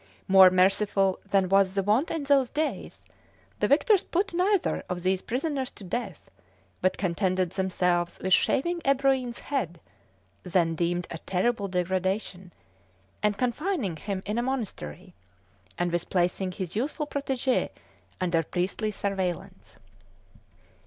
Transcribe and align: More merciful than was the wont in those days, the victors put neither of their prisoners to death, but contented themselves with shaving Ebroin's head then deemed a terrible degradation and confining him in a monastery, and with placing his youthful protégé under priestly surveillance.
More 0.27 0.49
merciful 0.49 1.19
than 1.29 1.47
was 1.47 1.75
the 1.75 1.83
wont 1.83 2.09
in 2.09 2.23
those 2.23 2.49
days, 2.49 3.05
the 3.59 3.67
victors 3.67 4.01
put 4.01 4.33
neither 4.33 4.83
of 4.89 5.03
their 5.03 5.17
prisoners 5.19 5.69
to 5.73 5.83
death, 5.83 6.31
but 6.81 6.97
contented 6.97 7.51
themselves 7.51 8.17
with 8.17 8.33
shaving 8.33 8.79
Ebroin's 8.83 9.37
head 9.41 9.79
then 10.41 10.73
deemed 10.73 11.05
a 11.11 11.19
terrible 11.19 11.67
degradation 11.67 12.51
and 13.21 13.37
confining 13.37 13.95
him 13.95 14.23
in 14.25 14.39
a 14.39 14.41
monastery, 14.41 15.13
and 15.77 15.91
with 15.91 16.09
placing 16.09 16.53
his 16.53 16.75
youthful 16.75 17.05
protégé 17.05 17.69
under 18.19 18.41
priestly 18.41 18.89
surveillance. 18.89 19.77